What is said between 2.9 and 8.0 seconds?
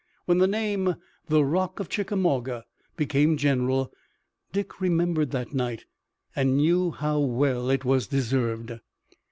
became general, Dick remembered that night and knew how well it